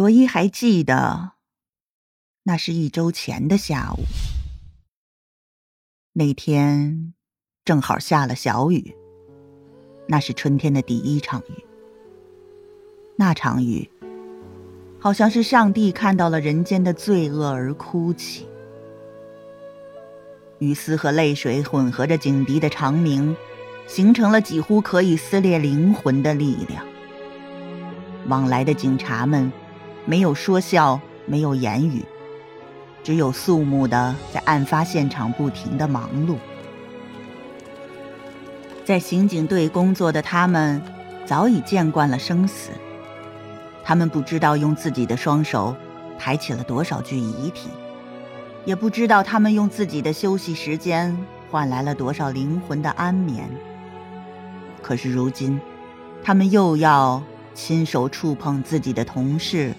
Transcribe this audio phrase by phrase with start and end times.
[0.00, 1.32] 罗伊还记得，
[2.44, 4.04] 那是一周前的下午。
[6.14, 7.12] 那天
[7.66, 8.96] 正好下了小雨，
[10.08, 11.64] 那是春天的第一场雨。
[13.16, 13.90] 那场雨，
[14.98, 18.48] 好像是上帝看到了人间的罪恶而哭泣。
[20.60, 23.36] 雨丝和泪水混合着警笛的长鸣，
[23.86, 26.86] 形成了几乎可以撕裂灵魂的力量。
[28.28, 29.52] 往来的警察们。
[30.04, 32.04] 没有说笑，没有言语，
[33.02, 36.36] 只有肃穆的在案发现场不停的忙碌。
[38.84, 40.82] 在刑警队工作的他们，
[41.24, 42.70] 早已见惯了生死。
[43.84, 45.76] 他们不知道用自己的双手
[46.18, 47.68] 抬起了多少具遗体，
[48.64, 51.16] 也不知道他们用自己的休息时间
[51.50, 53.48] 换来了多少灵魂的安眠。
[54.82, 55.60] 可是如今，
[56.24, 57.22] 他们又要
[57.54, 59.72] 亲手触碰自己的同事。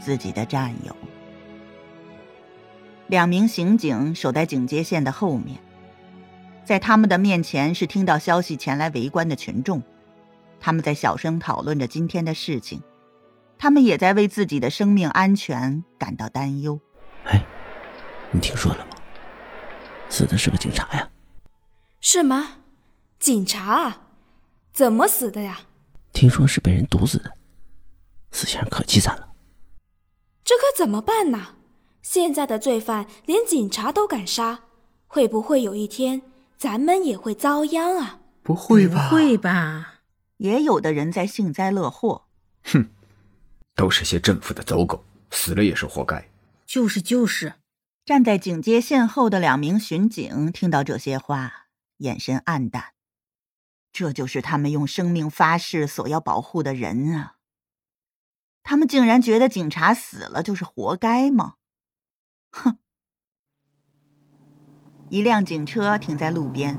[0.00, 0.96] 自己的战友，
[3.08, 5.58] 两名刑警守在警戒线的后面，
[6.64, 9.82] 在他们的面前是听到消息前来围观的群众，
[10.58, 12.82] 他们在小声讨论着今天的事情，
[13.58, 16.80] 他们也在为自己的生命安全感到担忧。
[17.24, 17.44] 哎，
[18.32, 18.96] 你听说了吗？
[20.08, 21.08] 死的是个警察呀！
[22.00, 22.56] 是吗？
[23.18, 24.02] 警察啊？
[24.72, 25.60] 怎么死的呀？
[26.12, 27.32] 听说是被人毒死的，
[28.32, 29.29] 死相可凄惨了。
[30.50, 31.54] 这可怎么办呢？
[32.02, 34.64] 现在的罪犯连警察都敢杀，
[35.06, 36.22] 会不会有一天
[36.58, 38.18] 咱们也会遭殃啊？
[38.42, 39.08] 不会吧？
[39.08, 40.00] 不会吧？
[40.38, 42.26] 也有的人在幸灾乐祸。
[42.64, 42.90] 哼，
[43.76, 46.28] 都是些政府的走狗，死了也是活该。
[46.66, 47.54] 就是就是。
[48.04, 51.66] 站在警戒线后的两名巡警听到这些话，
[51.98, 52.86] 眼神暗淡。
[53.92, 57.36] 这就是他们用生命发誓所要保护的人啊！
[58.70, 61.56] 他们竟然觉得警察死了就是活该吗？
[62.52, 62.78] 哼！
[65.08, 66.78] 一辆警车停在路边，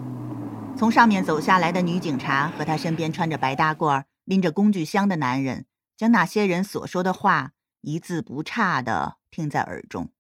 [0.77, 5.65] 从上面走下来的女警察和她身边穿着白大褂、拎着工具箱的男人，
[5.97, 7.51] 将那些人所说的话
[7.81, 10.13] 一字不差的听在耳中。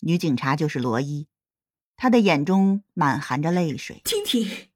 [0.00, 1.28] 女警察就是罗伊，
[1.96, 4.02] 她的眼中满含着泪水。
[4.04, 4.68] 听听，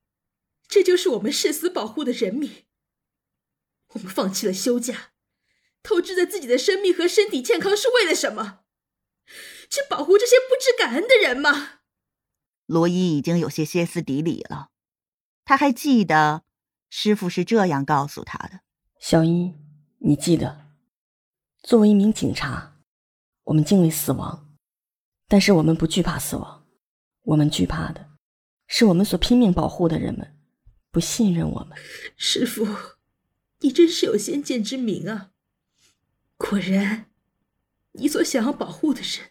[0.66, 2.64] 这就是我们誓死保护的人民。
[3.88, 5.10] 我们放弃了休假。
[5.84, 8.62] 透支在自己的生命和身体健康是为了什么？
[9.70, 11.80] 去保护这些不知感恩的人吗？
[12.66, 14.70] 罗伊已经有些歇斯底里了。
[15.44, 16.42] 他还记得
[16.88, 18.60] 师傅是这样告诉他的
[18.98, 19.54] ：“小伊，
[19.98, 20.68] 你记得，
[21.62, 22.78] 作为一名警察，
[23.44, 24.56] 我们敬畏死亡，
[25.28, 26.66] 但是我们不惧怕死亡。
[27.24, 28.08] 我们惧怕的
[28.66, 30.34] 是我们所拼命保护的人们
[30.90, 31.76] 不信任我们。”
[32.16, 32.66] 师傅，
[33.60, 35.32] 你真是有先见之明啊！
[36.36, 37.06] 果然，
[37.92, 39.30] 你所想要保护的人，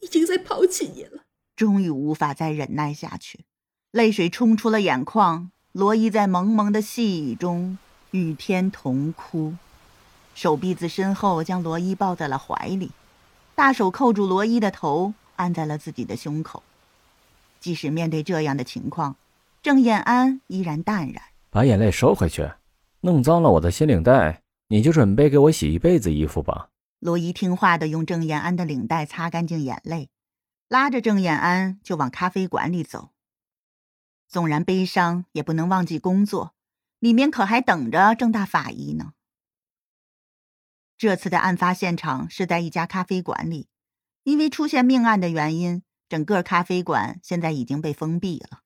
[0.00, 1.22] 已经在抛弃你了。
[1.54, 3.44] 终于无法再忍耐下去，
[3.92, 5.50] 泪水冲出了眼眶。
[5.72, 7.78] 罗伊在蒙蒙的细雨中
[8.10, 9.54] 与天同哭，
[10.34, 12.90] 手臂自身后将罗伊抱在了怀里，
[13.54, 16.62] 大手扣住罗伊的头，按在了自己的胸口。
[17.58, 19.16] 即使面对这样的情况，
[19.62, 22.50] 郑燕安依然淡然，把眼泪收回去，
[23.00, 24.41] 弄脏了我的新领带。
[24.72, 26.70] 你就准备给我洗一辈子衣服吧。
[26.98, 30.08] 罗伊听话的用郑延安的领带擦干净眼泪，
[30.66, 33.10] 拉着郑延安就往咖啡馆里走。
[34.26, 36.54] 纵然悲伤，也不能忘记工作，
[37.00, 39.12] 里面可还等着郑大法医呢。
[40.96, 43.68] 这次的案发现场是在一家咖啡馆里，
[44.22, 48.60] 因为出现命案的原因，整个咖啡馆现在已经被封闭了，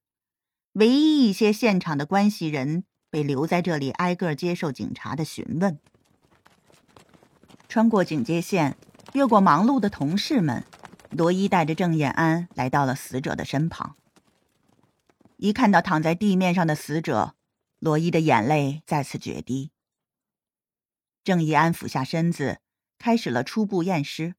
[0.71, 5.77] 唯一一些现场的关系人被留在这里，挨个接受警察的询问。
[7.69, 8.77] 穿过警戒线，
[9.13, 10.63] 越过忙碌的同事们，
[11.11, 13.97] 罗伊带着郑燕安来到了死者的身旁。
[15.35, 17.35] 一看到躺在地面上的死者，
[17.79, 19.71] 罗伊的眼泪再次决堤。
[21.23, 22.59] 郑义安俯下身子，
[22.97, 24.35] 开始了初步验尸。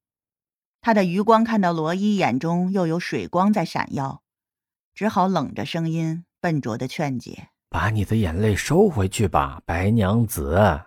[0.80, 4.22] 他的余光看到罗伊眼中又有水光在闪耀，
[4.94, 10.86] 只好冷着声音笨拙的劝解：“把你的眼泪收回去吧，白娘子。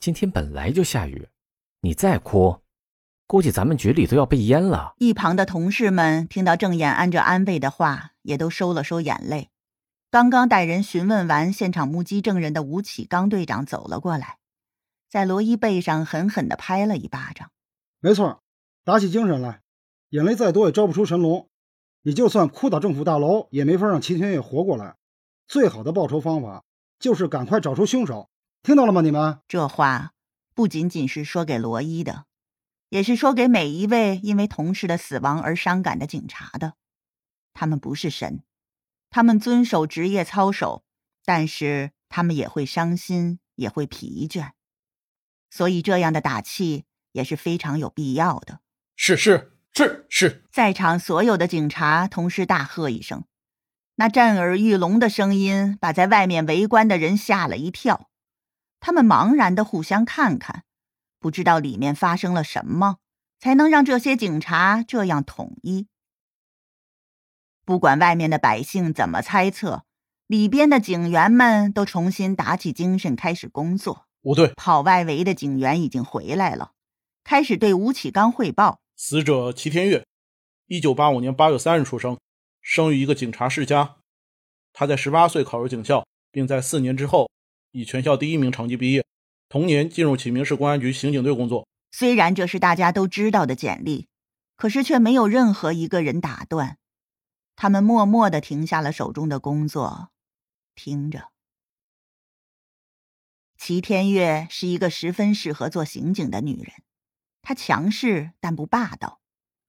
[0.00, 1.28] 今天本来就下雨。”
[1.80, 2.62] 你再哭，
[3.26, 4.94] 估计咱们局里都要被淹了。
[4.98, 9.50] 一旁的同事们听到郑延安这安慰的话，也都收了收眼泪。
[10.10, 14.38] 刚刚带人询问完现场目击证人的吴启刚队长走了过来，
[15.08, 17.50] 在罗伊背上狠狠地拍了一巴掌。
[18.00, 18.42] 没错，
[18.84, 19.60] 打起精神来，
[20.08, 21.48] 眼泪再多也招不出神龙。
[22.02, 24.96] 你就算哭倒政府大楼，也没法让齐天业活过来。
[25.46, 26.64] 最好的报仇方法
[26.98, 28.30] 就是赶快找出凶手。
[28.62, 29.00] 听到了吗？
[29.02, 30.12] 你们这话。
[30.58, 32.24] 不仅仅是说给罗伊的，
[32.88, 36.74] 也是说给每一位因为同事的死亡而伤感的警察的。
[37.54, 38.42] 他们不是神，
[39.08, 40.82] 他们遵守职业操守，
[41.24, 44.50] 但是他们也会伤心，也会疲倦。
[45.48, 48.58] 所以这样的打气也是非常有必要的。
[48.96, 53.22] 是是是是，在场所有的警察同时大喝一声，
[53.94, 58.10] 那震耳欲聋的声音把在外面围观的人吓了一跳。
[58.80, 60.64] 他们茫然的互相看看，
[61.18, 62.98] 不知道里面发生了什么，
[63.38, 65.88] 才能让这些警察这样统一。
[67.64, 69.84] 不管外面的百姓怎么猜测，
[70.26, 74.06] 里边的警员们都重新打起精神，开始工作。
[74.22, 76.72] 不对，跑外围的警员已经回来了，
[77.24, 80.06] 开始对吴启刚汇报：死者齐天月，
[80.66, 82.18] 一九八五年八月三日出生，
[82.62, 83.96] 生于一个警察世家。
[84.72, 87.28] 他在十八岁考入警校，并在四年之后。
[87.72, 89.04] 以全校第一名成绩毕业，
[89.48, 91.66] 同年进入启明市公安局刑警队工作。
[91.90, 94.08] 虽然这是大家都知道的简历，
[94.56, 96.78] 可是却没有任何一个人打断。
[97.56, 100.10] 他们默默的停下了手中的工作，
[100.74, 101.30] 听着。
[103.56, 106.72] 齐天月是一个十分适合做刑警的女人，
[107.42, 109.20] 她强势但不霸道，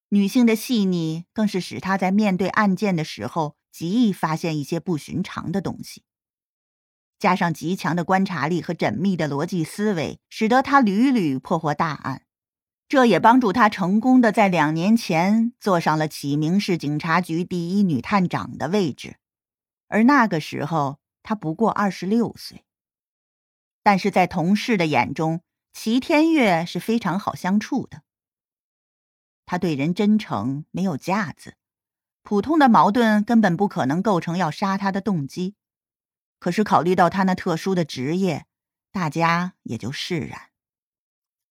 [0.09, 6.03] 女性的细腻更是使她在面对案件的时候极易发现一些不寻常的东西。
[7.19, 12.23] 加上极强的观察力和缜密的逻辑思维，使得他屡屡破获大案，
[12.87, 19.17] 这也帮助他成功的在两年前坐上了启明市警察局第一女探长的位置。
[19.89, 22.63] 而那个时候，他不过二十六岁。
[23.83, 25.41] 但是在同事的眼中，
[25.73, 28.03] 齐天月是非常好相处的。
[29.45, 31.55] 他对人真诚，没有架子，
[32.21, 35.55] 普通的矛盾根本不可能构成要杀他的动机。
[36.39, 38.45] 可是考虑到他那特殊的职业，
[38.91, 40.49] 大家也就释然。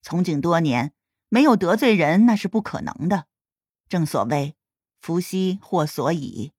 [0.03, 0.93] 从警多年，
[1.29, 3.27] 没有得罪人那是不可能的。
[3.89, 4.57] 正所谓
[5.01, 6.53] “福兮祸所倚”。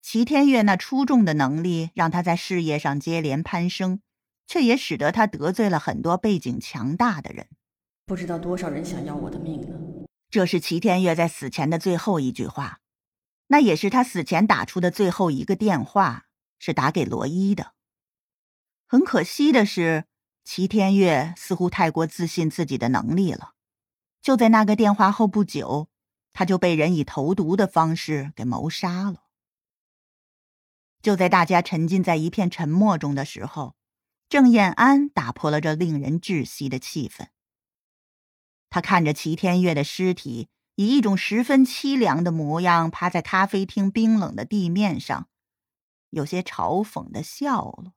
[0.00, 4.00] 齐天月那出众的能力，让他在事业上接连攀升，
[4.46, 7.48] 却也使得他得罪了很多背景强大的人。
[8.06, 10.06] 不知道多少人想要我的命呢？
[10.30, 12.78] 这是齐天月在死前的最后一句话，
[13.48, 16.25] 那也是他死前打出的最后一个电话。
[16.58, 17.72] 是打给罗伊的。
[18.86, 20.04] 很可惜的是，
[20.44, 23.54] 齐天月似乎太过自信自己的能力了。
[24.22, 25.88] 就在那个电话后不久，
[26.32, 29.24] 他就被人以投毒的方式给谋杀了。
[31.02, 33.76] 就在大家沉浸在一片沉默中的时候，
[34.28, 37.28] 郑燕安打破了这令人窒息的气氛。
[38.70, 45.28] 他看着齐天月的尸体，以一种十分凄凉的模样趴在咖啡厅冰冷的地面上。
[46.16, 47.92] 有些嘲讽的笑了。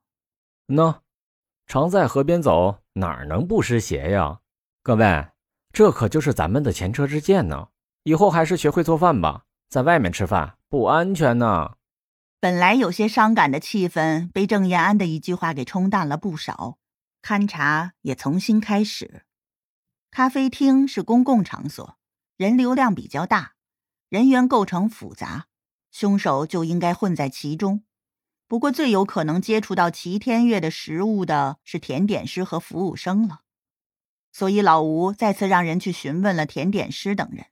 [0.68, 1.00] 喏，
[1.66, 4.40] 常在河边走，哪能不湿鞋呀？
[4.82, 5.28] 各位，
[5.72, 7.68] 这可就是咱们的前车之鉴呢。
[8.02, 11.76] 以后还是学会做饭吧，在外面吃饭不安全呢。
[12.40, 16.76] 本来有些伤感的气氛，被郑延安的一句话给冲淡了不少。
[17.22, 19.24] 勘察也重新开始。
[20.10, 21.96] 咖啡厅是公共场所，
[22.36, 23.54] 人流量比较大，
[24.10, 25.46] 人员构成复杂，
[25.90, 27.84] 凶手就应该混在其中。
[28.50, 33.42] 不过，最有可能接触到齐天月的食物的是甜点师和服务生了，
[34.32, 37.46] 所以老吴再次让人去询问了甜点师等人。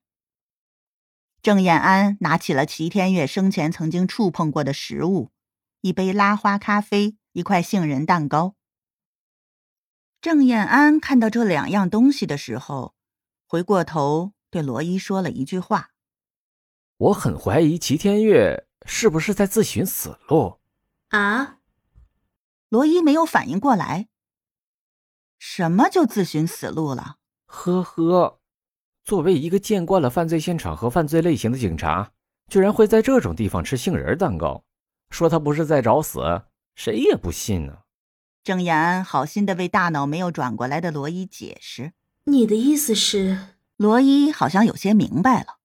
[1.41, 5.31] 郑燕安拿起了齐天月生前曾经触碰过的食物，
[5.83, 8.57] 一杯拉花咖啡，一块杏仁蛋糕。
[10.21, 12.97] 郑燕安看到这两样东西的时候，
[13.47, 15.91] 回过头对罗伊说了一句话
[16.99, 20.59] ：“我很怀疑齐天月是不是在自寻死路。”
[21.09, 21.59] 啊！
[22.69, 24.09] 罗伊没有反应过来。
[25.39, 27.17] 什么就自寻死路了？
[27.47, 28.41] 呵呵，
[29.05, 32.13] 作为一个见惯了犯罪现场和犯罪类型的警察，
[32.49, 34.65] 居然会在这种地方吃杏仁蛋糕，
[35.11, 36.43] 说他不是在找死，
[36.75, 37.79] 谁也不信呢。
[38.45, 41.93] 郑延安好心的为大脑没有转过来的罗伊解释
[42.25, 45.59] ：“你的意思是？”罗伊好像有些明白了。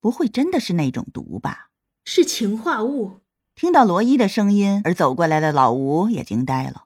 [0.00, 1.70] 不会真的是那种毒吧？
[2.04, 3.21] 是氰化物。
[3.54, 6.84] 听到罗伊的声音而走过来的老吴也惊呆了，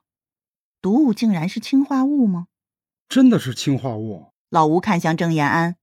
[0.81, 2.47] 毒物竟然是氰化物吗？
[3.07, 4.33] 真的是氰化物。
[4.49, 5.77] 老吴看向郑延安，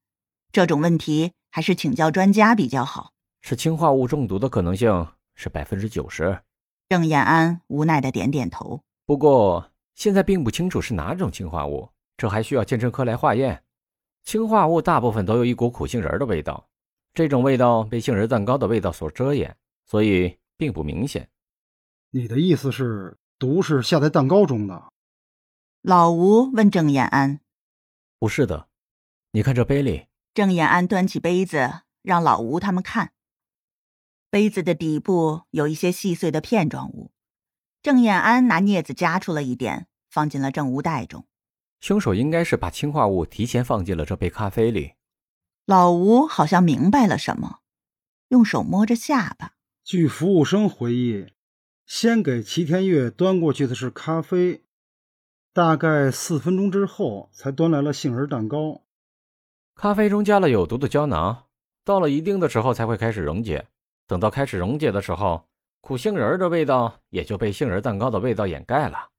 [0.53, 3.13] 这种问题还是请教专家比较好。
[3.41, 6.41] 是氰化物中毒的可能性是百分之九十。
[6.89, 8.83] 郑延安无奈的点点头。
[9.07, 13.63] 不过现在并不清楚是哪种氰化物，这还需要鉴证科来化验。
[14.23, 16.69] 氰化物大部分都有一股苦杏仁的味道，
[17.15, 20.37] 这种味道被杏仁蛋糕的味道所遮掩，所以。
[20.65, 21.29] 并不明显。
[22.09, 24.91] 你的意思是毒是下在蛋糕中的？
[25.83, 27.41] 老吴问郑延安
[28.19, 28.69] ：“不是的，
[29.33, 33.13] 你看这杯里。”郑延安端起杯子，让老吴他们看。
[34.31, 37.13] 杯子的底部有一些细碎的片状物。
[37.83, 41.27] 郑延安拿镊子夹出了一点，放进了证物袋中。
[41.81, 44.95] 凶手应该是把氰化物提前放进了这杯咖啡里。
[45.67, 47.59] 老吴好像明白了什么，
[48.29, 49.54] 用手摸着下巴。
[49.85, 51.27] 据服务生回忆，
[51.85, 54.63] 先给齐天月端过去的是咖啡，
[55.53, 58.81] 大概四分钟之后才端来了杏仁蛋糕。
[59.75, 61.45] 咖啡中加了有毒的胶囊，
[61.85, 63.67] 到了一定的时候才会开始溶解。
[64.07, 65.47] 等到开始溶解的时候，
[65.83, 69.11] 苦杏仁的味道也就被杏仁蛋糕的味道掩盖了。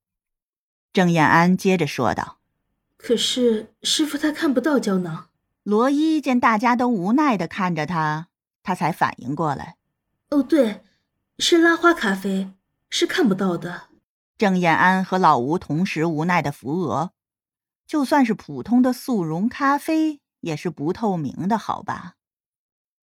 [0.92, 2.40] 郑燕安接着说道
[2.98, 5.28] ：“可是师傅他看不到胶囊。”
[5.62, 8.30] 罗伊见大家都无奈的看着他，
[8.64, 9.76] 他才反应过来
[10.30, 10.84] ：“哦，对，
[11.40, 12.52] 是拉花咖啡，
[12.90, 13.90] 是看不到的。”
[14.38, 17.12] 郑燕安和老吴同时无奈的扶额。
[17.88, 22.16] 就算是普通的速溶咖啡，也是不透明的，好吧？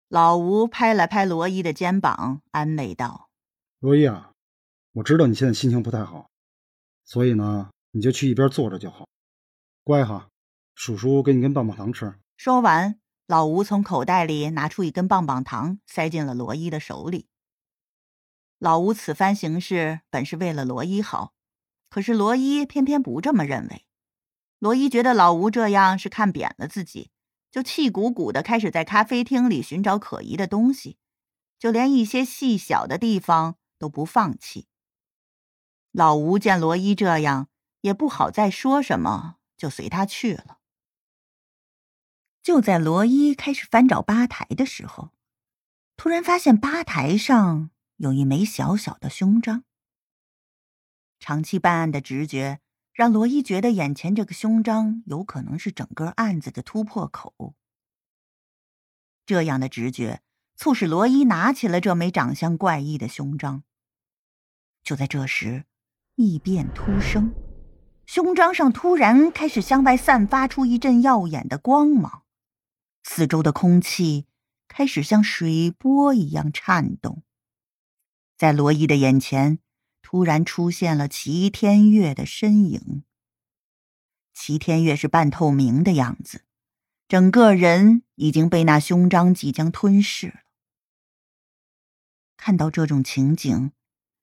[0.10, 3.30] 老吴拍了拍罗伊的肩膀，安慰道
[3.80, 4.34] ：“罗伊啊，
[4.92, 6.30] 我知道你现在心情不太好，
[7.06, 9.08] 所以呢，你就去一边坐着就好，
[9.84, 10.28] 乖哈。
[10.76, 17.28] 叔叔给你根棒棒糖吃。”说完，老吴从口袋里拿出一根棒棒糖，塞进了罗伊的手里。
[18.60, 21.34] 老吴此番行事本是为了罗伊好，
[21.90, 23.86] 可是罗伊偏偏不这么认为。
[24.60, 27.12] 罗伊觉得老吴这样是看扁了自己。
[27.52, 30.98] 就气鼓鼓的开始在咖啡厅里寻找可疑的东西，
[31.58, 34.68] 就连一些细小的地方都不放弃。
[35.94, 37.48] 老吴见罗伊这样，
[37.80, 40.58] 也不好再说什么，就随他去了。
[42.46, 45.10] 就在罗伊开始翻找吧台的时候，
[45.98, 49.64] 突然发现吧台上有一枚小小的胸章。
[51.20, 52.60] 长期办案的直觉。
[52.94, 57.56] 让罗伊觉得眼前这个胸章有可能是整个案子的突破口。
[59.26, 60.22] 这样的直觉
[60.56, 63.64] 促使罗伊拿起了这枚长相怪异的胸章。
[64.82, 65.66] 就在这时，
[66.16, 67.34] 异变突生，
[68.06, 72.24] 胸章上突然开始向外散发出一阵耀眼的光芒，
[73.08, 74.26] 四周的空气
[74.68, 77.22] 开始像水波一样颤动，
[78.36, 79.60] 在罗伊的眼前。
[80.02, 83.04] 突然出现了齐天月的身影。
[84.34, 86.44] 齐天月是半透明的样子，
[87.08, 90.36] 整个人已经被那胸章即将吞噬了。
[92.38, 93.72] 看到这种情景，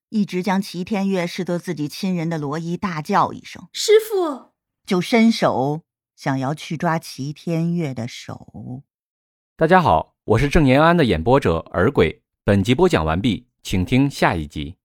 [0.08, 4.52] 一直将齐天月视作自己亲人的罗伊大叫一声：“师傅！”
[4.86, 5.82] 就伸手
[6.14, 8.82] 想要去抓齐天月的手。
[9.56, 12.22] 大家好，我是郑延安的演播者耳鬼。
[12.44, 14.76] 本集播讲完毕，请听下一集。